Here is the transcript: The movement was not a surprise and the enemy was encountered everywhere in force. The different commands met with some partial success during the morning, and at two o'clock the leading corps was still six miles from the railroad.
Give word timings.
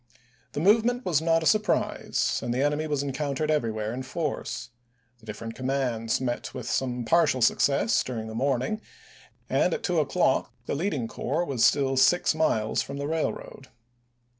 The 0.53 0.59
movement 0.59 1.05
was 1.05 1.21
not 1.21 1.43
a 1.43 1.45
surprise 1.45 2.39
and 2.41 2.51
the 2.51 2.63
enemy 2.63 2.87
was 2.87 3.03
encountered 3.03 3.51
everywhere 3.51 3.93
in 3.93 4.01
force. 4.01 4.71
The 5.19 5.27
different 5.27 5.53
commands 5.53 6.19
met 6.19 6.55
with 6.55 6.67
some 6.67 7.05
partial 7.05 7.39
success 7.39 8.03
during 8.03 8.25
the 8.25 8.33
morning, 8.33 8.81
and 9.47 9.75
at 9.75 9.83
two 9.83 9.99
o'clock 9.99 10.51
the 10.65 10.73
leading 10.73 11.07
corps 11.07 11.45
was 11.45 11.63
still 11.63 11.97
six 11.97 12.33
miles 12.33 12.81
from 12.81 12.97
the 12.97 13.05
railroad. 13.07 13.67